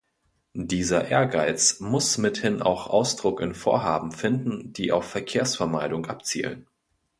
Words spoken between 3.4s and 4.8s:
Vorhaben finden,